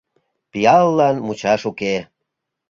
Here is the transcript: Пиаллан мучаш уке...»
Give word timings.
Пиаллан 0.51 1.15
мучаш 1.25 1.61
уке...» 1.69 1.95